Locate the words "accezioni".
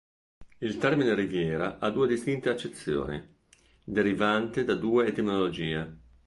2.49-3.23